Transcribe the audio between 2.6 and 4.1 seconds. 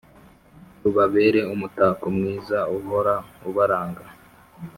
uhora ubaranga